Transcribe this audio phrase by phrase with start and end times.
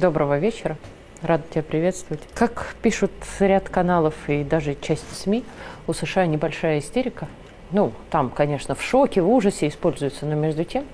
[0.00, 0.78] Доброго вечера.
[1.20, 2.22] Рада тебя приветствовать.
[2.34, 5.44] Как пишут ряд каналов и даже часть СМИ,
[5.86, 7.28] у США небольшая истерика
[7.72, 10.84] ну, там, конечно, в шоке, в ужасе используется, но между тем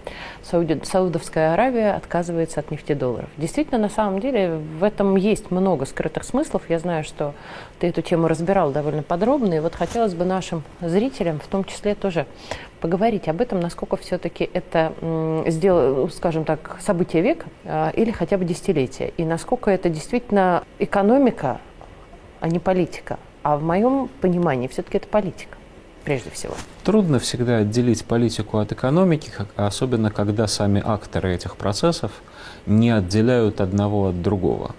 [0.42, 3.30] Сауди, Саудовская Аравия отказывается от нефтедолларов.
[3.38, 6.68] Действительно, на самом деле, в этом есть много скрытых смыслов.
[6.68, 7.34] Я знаю, что
[7.78, 11.94] ты эту тему разбирал довольно подробно, и вот хотелось бы нашим зрителям, в том числе
[11.94, 12.26] тоже
[12.86, 14.92] поговорить об этом, насколько все-таки это,
[15.48, 21.60] сделало, скажем так, событие века а, или хотя бы десятилетия, и насколько это действительно экономика,
[22.38, 23.18] а не политика.
[23.42, 25.58] А в моем понимании все-таки это политика
[26.04, 26.54] прежде всего?
[26.84, 32.12] Трудно всегда отделить политику от экономики, особенно когда сами акторы этих процессов
[32.66, 34.76] не отделяют одного от другого.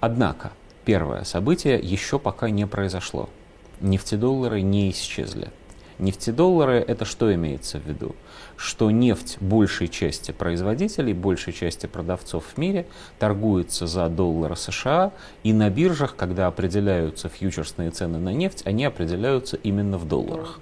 [0.00, 0.50] Однако,
[0.84, 3.30] первое событие еще пока не произошло.
[3.80, 5.48] Нефтедоллары не исчезли.
[5.98, 8.14] Нефтедоллары– это что имеется в виду?
[8.56, 12.86] Что нефть большей части производителей, большей части продавцов в мире
[13.18, 19.56] торгуется за доллары США, и на биржах, когда определяются фьючерсные цены на нефть, они определяются
[19.56, 20.60] именно в долларах.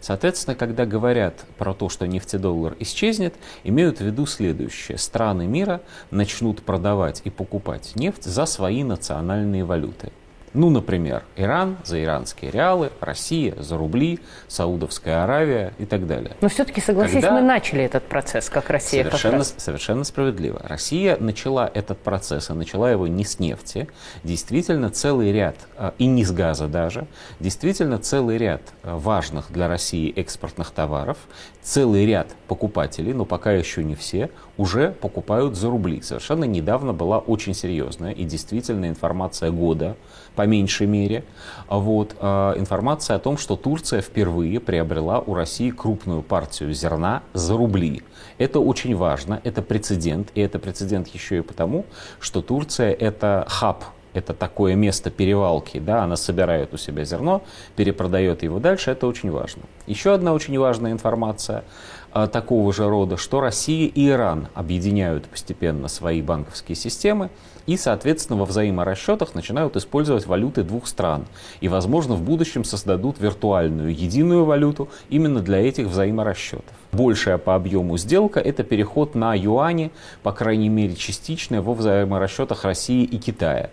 [0.00, 4.98] Соответственно, когда говорят про то, что нефтедоллар исчезнет, имеют в виду следующее.
[4.98, 10.10] Страны мира начнут продавать и покупать нефть за свои национальные валюты.
[10.54, 16.36] Ну, например, Иран за иранские реалы, Россия за рубли, Саудовская Аравия и так далее.
[16.42, 17.32] Но все-таки, согласись, Когда...
[17.32, 19.04] мы начали этот процесс, как Россия.
[19.04, 20.60] Совершенно, как совершенно справедливо.
[20.64, 23.88] Россия начала этот процесс, и начала его не с нефти.
[24.24, 27.06] Действительно, целый ряд, а, и не с газа даже,
[27.40, 31.16] действительно целый ряд а, важных для России экспортных товаров,
[31.62, 36.02] целый ряд покупателей, но пока еще не все, уже покупают за рубли.
[36.02, 39.96] Совершенно недавно была очень серьезная и действительно информация года,
[40.34, 41.24] по меньшей мере,
[41.68, 47.56] вот, э, информация о том, что Турция впервые приобрела у России крупную партию зерна за
[47.56, 48.02] рубли.
[48.38, 51.84] Это очень важно, это прецедент, и это прецедент еще и потому,
[52.20, 57.42] что Турция это хаб это такое место перевалки, да, она собирает у себя зерно,
[57.76, 59.62] перепродает его дальше, это очень важно.
[59.86, 61.64] Еще одна очень важная информация
[62.12, 67.30] а, такого же рода, что Россия и Иран объединяют постепенно свои банковские системы
[67.66, 71.24] и, соответственно, во взаиморасчетах начинают использовать валюты двух стран.
[71.60, 76.74] И, возможно, в будущем создадут виртуальную единую валюту именно для этих взаиморасчетов.
[76.92, 79.90] Большая по объему сделка– это переход на юани,
[80.22, 83.70] по крайней мере частичная, во взаиморасчетах России и Китая.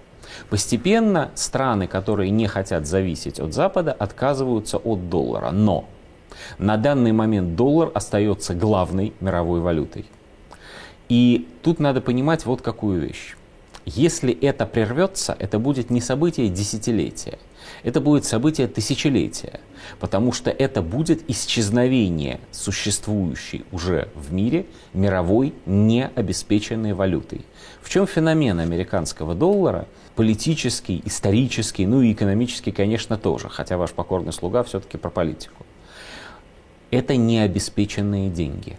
[0.50, 5.52] Постепенно страны, которые не хотят зависеть от Запада, отказываются от доллара.
[5.52, 5.86] Но
[6.58, 10.06] на данный момент доллар остается главной мировой валютой.
[11.10, 13.36] И тут надо понимать вот какую вещь.
[13.96, 17.40] Если это прервется, это будет не событие десятилетия,
[17.82, 19.62] это будет событие тысячелетия,
[20.00, 27.42] потому что это будет исчезновение существующей уже в мире мировой необеспеченной валютой.
[27.82, 29.88] В чем феномен американского доллара?
[30.16, 35.66] Политический, исторический, ну и экономический, конечно, тоже, хотя ваш покорный слуга все-таки про политику.
[36.92, 38.78] Это необеспеченные деньги.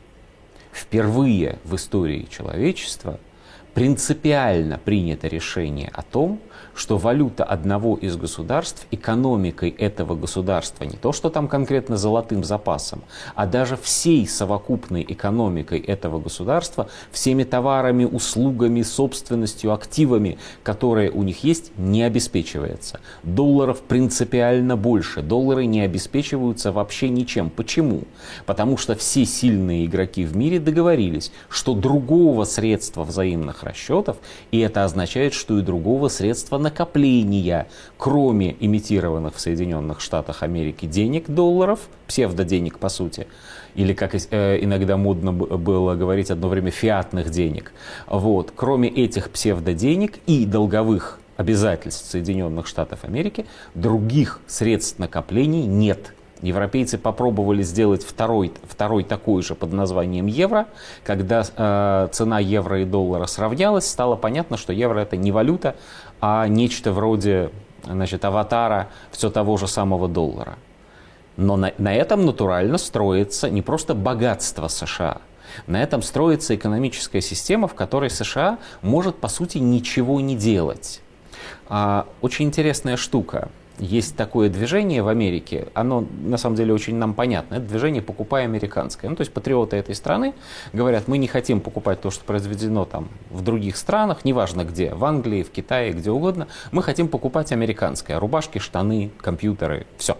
[0.72, 3.18] Впервые в истории человечества–
[3.74, 6.40] принципиально принято решение о том,
[6.80, 13.02] что валюта одного из государств экономикой этого государства, не то что там конкретно золотым запасом,
[13.34, 21.44] а даже всей совокупной экономикой этого государства, всеми товарами, услугами, собственностью, активами, которые у них
[21.44, 23.00] есть, не обеспечивается.
[23.24, 25.20] Долларов принципиально больше.
[25.20, 27.50] Доллары не обеспечиваются вообще ничем.
[27.50, 28.04] Почему?
[28.46, 34.16] Потому что все сильные игроки в мире договорились, что другого средства взаимных расчетов,
[34.50, 37.66] и это означает, что и другого средства накопления,
[37.98, 43.26] кроме имитированных в Соединенных Штатах Америки денег, долларов, псевдоденег по сути,
[43.74, 47.72] или, как э, иногда модно было говорить одно время, фиатных денег.
[48.06, 48.52] Вот.
[48.54, 56.12] Кроме этих псевдоденег и долговых обязательств Соединенных Штатов Америки, других средств накоплений нет.
[56.42, 60.66] Европейцы попробовали сделать второй, второй такой же под названием евро.
[61.04, 65.76] Когда э, цена евро и доллара сравнялась, стало понятно, что евро это не валюта,
[66.20, 67.50] а нечто вроде
[67.84, 70.58] значит, аватара все того же самого доллара.
[71.36, 75.18] Но на, на этом натурально строится не просто богатство США,
[75.66, 81.00] на этом строится экономическая система, в которой США может, по сути, ничего не делать.
[81.68, 83.48] А, очень интересная штука
[83.80, 88.44] есть такое движение в Америке, оно на самом деле очень нам понятно, это движение «покупай
[88.44, 89.10] американское».
[89.10, 90.34] Ну, то есть патриоты этой страны
[90.72, 95.04] говорят, мы не хотим покупать то, что произведено там в других странах, неважно где, в
[95.04, 100.16] Англии, в Китае, где угодно, мы хотим покупать американское, рубашки, штаны, компьютеры, все.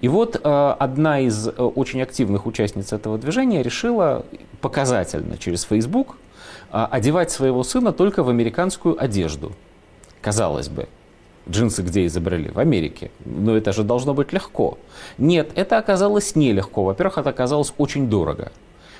[0.00, 4.26] И вот э, одна из э, очень активных участниц этого движения решила
[4.60, 6.16] показательно через Facebook
[6.70, 9.52] а, одевать своего сына только в американскую одежду.
[10.20, 10.88] Казалось бы.
[11.48, 12.50] Джинсы где изобрели?
[12.50, 13.10] В Америке.
[13.24, 14.78] Но это же должно быть легко.
[15.18, 16.84] Нет, это оказалось нелегко.
[16.84, 18.50] Во-первых, это оказалось очень дорого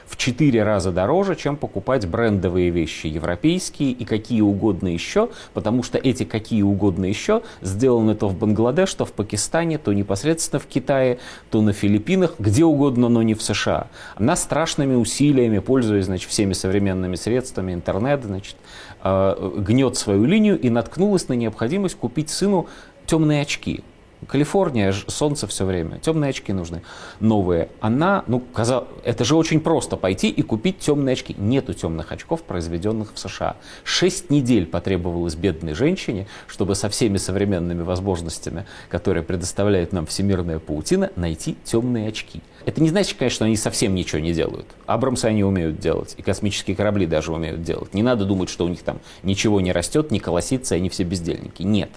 [0.07, 5.99] в 4 раза дороже, чем покупать брендовые вещи европейские и какие угодно еще, потому что
[5.99, 11.19] эти какие угодно еще сделаны то в Бангладеш, то в Пакистане, то непосредственно в Китае,
[11.51, 13.89] то на Филиппинах, где угодно, но не в США.
[14.17, 18.57] Она страшными усилиями, пользуясь значит, всеми современными средствами, интернет, значит,
[19.03, 22.67] э, гнет свою линию и наткнулась на необходимость купить сыну
[23.07, 23.83] темные очки.
[24.29, 26.83] Калифорния, солнце все время, темные очки нужны,
[27.21, 27.69] новые.
[27.81, 31.35] Она, ну, казал, это же очень просто пойти и купить темные очки.
[31.39, 33.57] Нету темных очков, произведенных в США.
[33.83, 41.11] Шесть недель потребовалось бедной женщине, чтобы со всеми современными возможностями, которые предоставляет нам всемирная паутина,
[41.17, 42.41] найти темные очки.
[42.67, 44.67] Это не значит, конечно, что они совсем ничего не делают.
[44.87, 47.93] Абрамсы они умеют делать, и космические корабли даже умеют делать.
[47.93, 51.63] Не надо думать, что у них там ничего не растет, не колосится, они все бездельники.
[51.63, 51.91] Нет.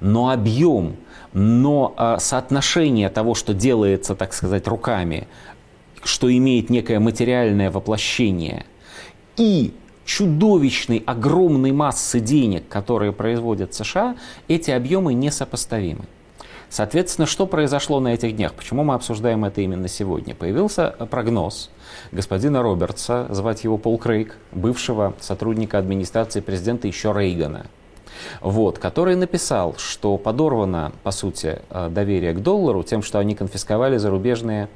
[0.00, 0.96] Но объем
[1.32, 5.28] но э, соотношение того, что делается, так сказать, руками,
[6.02, 8.64] что имеет некое материальное воплощение,
[9.36, 9.74] и
[10.04, 14.16] чудовищной, огромной массы денег, которые производят США,
[14.48, 16.04] эти объемы несопоставимы.
[16.68, 18.54] Соответственно, что произошло на этих днях?
[18.54, 20.34] Почему мы обсуждаем это именно сегодня?
[20.34, 21.70] Появился прогноз
[22.12, 27.66] господина Робертса, звать его Пол Крейг, бывшего сотрудника администрации президента еще Рейгана–
[28.40, 33.96] вот, который написал, что подорвано, по сути, э, доверие к доллару тем, что они конфисковали
[33.96, 34.68] зарубежные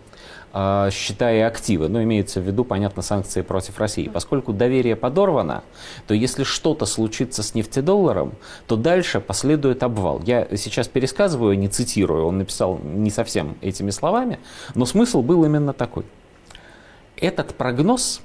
[0.53, 1.89] э, счета и активы.
[1.89, 4.09] Ну, имеется в виду, понятно, санкции против России.
[4.09, 5.63] Поскольку доверие подорвано,
[6.07, 8.35] то если что-то случится с нефтедолларом,
[8.67, 10.21] то дальше последует обвал.
[10.25, 14.39] Я сейчас пересказываю, не цитирую, он написал не совсем этими словами,
[14.75, 16.05] но смысл был именно такой.
[17.17, 18.21] Этот прогноз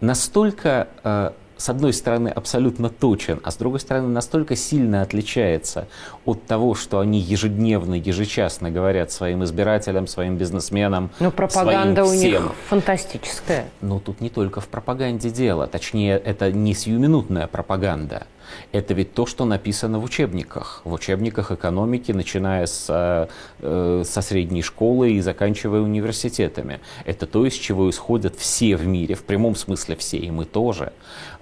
[0.00, 5.88] настолько э, с одной стороны, абсолютно точен, а с другой стороны, настолько сильно отличается
[6.24, 12.42] от того, что они ежедневно, ежечасно говорят своим избирателям, своим бизнесменам, Ну, пропаганда своим всем.
[12.42, 13.68] у них фантастическая.
[13.80, 15.66] Но тут не только в пропаганде дело.
[15.66, 18.26] Точнее, это не сиюминутная пропаганда.
[18.70, 20.80] Это ведь то, что написано в учебниках.
[20.84, 23.26] В учебниках экономики, начиная с, э,
[23.60, 26.80] э, со средней школы и заканчивая университетами.
[27.04, 30.92] Это то, из чего исходят все в мире, в прямом смысле все, и мы тоже,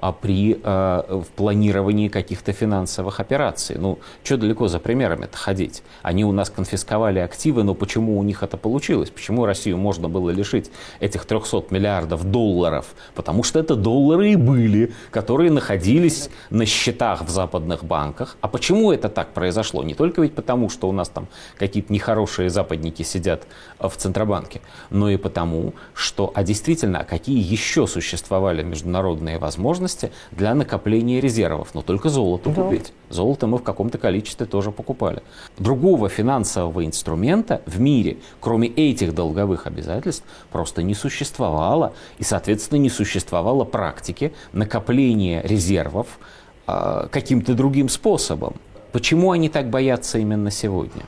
[0.04, 3.76] а при э, в планировании каких-то финансовых операций.
[3.78, 5.82] Ну, что далеко за примерами-то ходить?
[6.02, 9.08] Они у нас конфисковали активы, но почему у них это получилось?
[9.08, 10.70] Почему Россию можно было лишить
[11.00, 12.94] этих 300 миллиардов долларов?
[13.14, 18.36] Потому что это доллары и были, которые находились на счетах в западных банках.
[18.42, 19.82] А почему это так произошло?
[19.82, 21.28] Не только ведь потому, что у нас там
[21.58, 23.46] какие-то нехорошие западники сидят
[23.78, 24.60] э, в Центробанке,
[24.90, 29.93] но и потому, что, а действительно, а какие еще существовали международные возможности
[30.30, 31.74] для накопления резервов?
[31.74, 32.62] Но только золото да.
[32.62, 32.92] купить.
[33.10, 35.22] Золото мы в каком-то количестве тоже покупали.
[35.58, 41.92] Другого финансового инструмента в мире, кроме этих долговых обязательств, просто не существовало.
[42.18, 46.18] И, соответственно, не существовало практики накопления резервов
[46.66, 48.54] а, каким-то другим способом.
[48.92, 51.02] Почему они так боятся именно сегодня?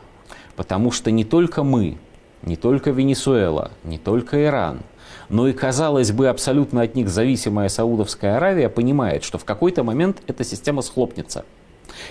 [0.56, 1.98] Потому что не только мы,
[2.42, 4.80] не только Венесуэла, не только Иран,
[5.28, 10.22] но и, казалось бы, абсолютно от них зависимая Саудовская Аравия понимает, что в какой-то момент
[10.26, 11.44] эта система схлопнется–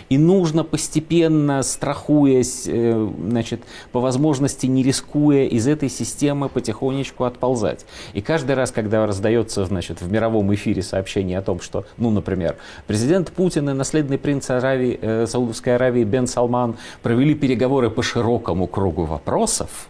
[0.09, 3.61] и нужно постепенно, страхуясь, э, значит,
[3.91, 7.85] по возможности не рискуя, из этой системы потихонечку отползать.
[8.13, 12.57] И каждый раз, когда раздается значит, в мировом эфире сообщение о том, что, ну, например,
[12.87, 18.67] президент Путин и наследный принц Аравии, э, Саудовской Аравии Бен Салман провели переговоры по широкому
[18.67, 19.89] кругу вопросов,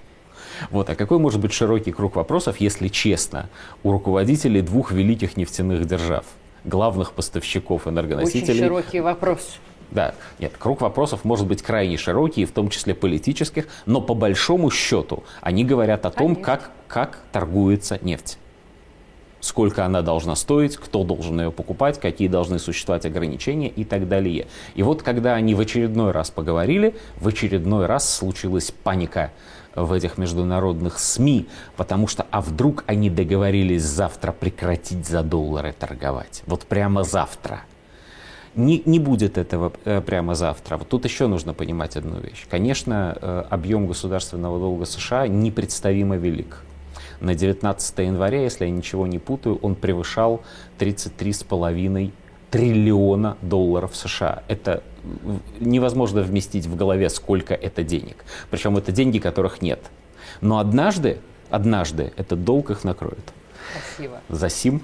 [0.72, 0.90] вот.
[0.90, 3.50] А какой может быть широкий круг вопросов, если честно,
[3.84, 6.26] у руководителей двух великих нефтяных держав,
[6.64, 8.54] главных поставщиков энергоносителей?
[8.54, 9.60] Очень широкий вопрос.
[9.92, 14.72] Да, нет, круг вопросов может быть крайне широкий, в том числе политических, но по большому
[14.72, 18.38] счету они говорят о том, как, как торгуется нефть.
[19.42, 24.48] Сколько она должна стоить, кто должен ее покупать, какие должны существовать ограничения и так далее.
[24.74, 29.32] И вот когда они в очередной раз поговорили, в очередной раз случилась паника
[29.76, 36.44] в этих международных СМИ, потому что а вдруг они договорились завтра прекратить за доллары торговать?
[36.48, 37.62] Вот прямо завтра–
[38.56, 40.78] не, не будет этого э, прямо завтра.
[40.78, 42.46] Вот тут еще нужно понимать одну вещь.
[42.50, 46.62] Конечно, э, объем государственного долга США непредставимо велик.
[47.20, 50.42] На 19 января, если я ничего не путаю, он превышал
[50.80, 52.12] 33,5
[52.52, 54.44] триллиона долларов США.
[54.48, 54.84] Это
[55.60, 58.26] невозможно вместить в голове, сколько это денег.
[58.50, 59.80] Причем это деньги, которых нет.
[60.42, 63.34] Но однажды, однажды этот долг их накроет.
[63.72, 64.22] Спасибо.
[64.30, 64.82] За сим